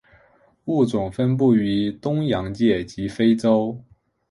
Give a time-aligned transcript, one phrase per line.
[0.65, 3.79] 物种分布于东洋界及非洲。